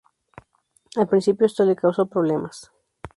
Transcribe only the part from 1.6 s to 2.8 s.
le causó problemas.